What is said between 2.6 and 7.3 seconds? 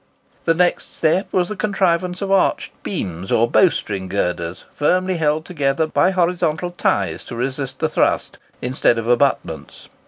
beams or bowstring girders, firmly held together by horizontal ties